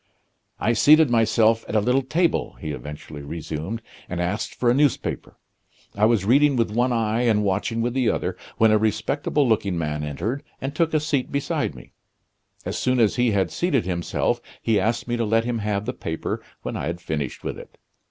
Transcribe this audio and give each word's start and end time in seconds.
"I 0.59 0.73
seated 0.73 1.11
myself 1.11 1.63
at 1.69 1.75
a 1.75 1.79
little 1.79 2.01
table," 2.01 2.53
he 2.59 2.71
eventually 2.71 3.21
resumed, 3.21 3.83
"and 4.09 4.19
asked 4.19 4.55
for 4.55 4.71
a 4.71 4.73
newspaper. 4.73 5.37
I 5.93 6.05
was 6.05 6.25
reading 6.25 6.55
with 6.55 6.71
one 6.71 6.91
eye 6.91 7.21
and 7.21 7.43
watching 7.43 7.83
with 7.83 7.93
the 7.93 8.09
other, 8.09 8.35
when 8.57 8.71
a 8.71 8.79
respectable 8.79 9.47
looking 9.47 9.77
man 9.77 10.03
entered, 10.03 10.41
and 10.59 10.73
took 10.73 10.95
a 10.95 10.99
seat 10.99 11.31
beside 11.31 11.75
me. 11.75 11.91
As 12.65 12.79
soon 12.79 12.99
as 12.99 13.17
he 13.17 13.29
had 13.29 13.51
seated 13.51 13.85
himself 13.85 14.41
he 14.59 14.79
asked 14.79 15.07
me 15.07 15.17
to 15.17 15.23
let 15.23 15.45
him 15.45 15.59
have 15.59 15.85
the 15.85 15.93
paper 15.93 16.41
when 16.63 16.75
I 16.75 16.87
had 16.87 16.99
finished 16.99 17.43
with 17.43 17.59
it. 17.59 17.77